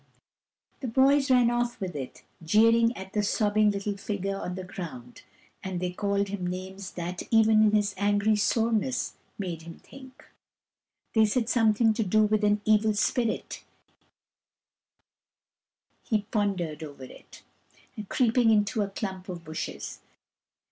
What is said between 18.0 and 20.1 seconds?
creeping into a clump of bushes.